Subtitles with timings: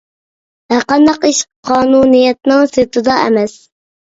[0.73, 1.41] ھەر قانداق ئىش
[1.71, 3.57] قانۇنىيەتنىڭ سىرتىدا ئەمەس.